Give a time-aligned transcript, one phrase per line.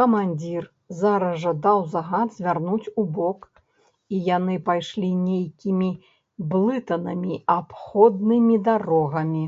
[0.00, 0.66] Камандзір
[1.00, 3.40] зараз жа даў загад звярнуць убок,
[4.14, 5.90] і яны пайшлі нейкімі
[6.54, 9.44] блытанымі абходнымі дарогамі.